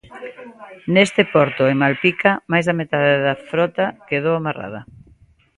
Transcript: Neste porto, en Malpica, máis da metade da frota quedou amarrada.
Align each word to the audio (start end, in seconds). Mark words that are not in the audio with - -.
Neste 0.93 1.21
porto, 1.33 1.63
en 1.71 1.75
Malpica, 1.83 2.31
máis 2.51 2.65
da 2.67 2.77
metade 2.81 3.13
da 3.27 3.35
frota 3.49 3.85
quedou 4.09 4.33
amarrada. 4.37 4.81